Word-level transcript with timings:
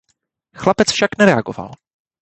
Chlapec 0.55 0.89
však 0.91 1.17
nereagoval. 1.17 1.71